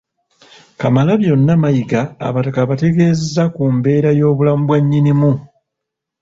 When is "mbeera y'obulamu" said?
3.75-4.63